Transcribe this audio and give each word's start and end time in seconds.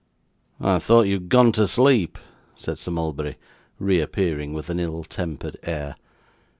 'I 0.59 0.79
thought 0.79 1.03
you 1.05 1.13
had 1.13 1.29
gone 1.29 1.51
to 1.51 1.67
sleep,' 1.67 2.17
said 2.55 2.79
Sir 2.79 2.89
Mulberry, 2.89 3.37
reappearing 3.77 4.51
with 4.51 4.67
an 4.71 4.79
ill 4.79 5.03
tempered 5.03 5.57
air. 5.61 5.95